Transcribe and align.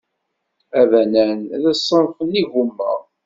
Abanan 0.81 1.39
d 1.61 1.63
ṣṣenf 1.79 2.17
n 2.21 2.29
yigumma. 2.35 2.91